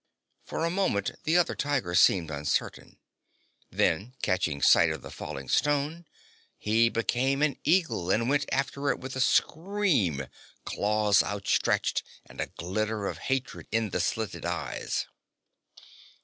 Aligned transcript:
For 0.45 0.65
a 0.65 0.71
moment, 0.71 1.11
the 1.25 1.37
other 1.37 1.53
tiger 1.53 1.93
seemed 1.93 2.31
uncertain. 2.31 2.97
Then, 3.69 4.15
catching 4.23 4.59
sight 4.59 4.89
of 4.89 5.03
the 5.03 5.11
falling 5.11 5.47
stone, 5.47 6.05
he 6.57 6.89
became 6.89 7.43
an 7.43 7.59
eagle, 7.63 8.09
and 8.09 8.27
went 8.27 8.47
after 8.51 8.89
it 8.89 8.97
with 8.97 9.15
a 9.15 9.21
scream, 9.21 10.25
claws 10.65 11.21
outstretched 11.21 12.01
and 12.25 12.41
a 12.41 12.47
glitter 12.47 13.05
of 13.05 13.19
hatred 13.29 13.67
in 13.71 13.91
the 13.91 13.99
slitted 14.01 14.43
eyes. 14.43 15.05